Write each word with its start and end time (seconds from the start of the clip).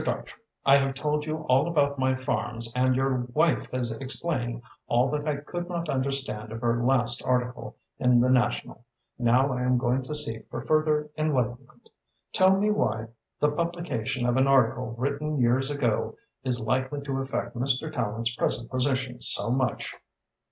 Dartrey, 0.03 0.33
I 0.65 0.77
have 0.77 0.95
told 0.95 1.27
you 1.27 1.43
all 1.47 1.67
about 1.67 1.99
my 1.99 2.15
farms 2.15 2.73
and 2.75 2.95
your 2.95 3.27
wife 3.35 3.69
has 3.71 3.91
explained 3.91 4.63
all 4.87 5.11
that 5.11 5.27
I 5.27 5.35
could 5.35 5.69
not 5.69 5.89
understand 5.89 6.51
of 6.51 6.59
her 6.61 6.83
last 6.83 7.21
article 7.23 7.75
in 7.99 8.19
the 8.19 8.27
National. 8.31 8.83
Now 9.19 9.53
I 9.53 9.61
am 9.61 9.77
going 9.77 10.01
to 10.01 10.15
seek 10.15 10.49
for 10.49 10.63
further 10.65 11.11
enlightenment. 11.19 11.87
Tell 12.33 12.59
my 12.59 12.71
why 12.71 13.07
the 13.39 13.51
publication 13.51 14.25
of 14.25 14.37
an 14.37 14.47
article 14.47 14.95
written 14.97 15.39
years 15.39 15.69
ago 15.69 16.15
is 16.43 16.59
likely 16.65 17.01
to 17.01 17.19
affect 17.21 17.55
Mr. 17.55 17.93
Tallente's 17.93 18.35
present 18.35 18.71
position 18.71 19.21
so 19.21 19.51
much?" 19.51 19.93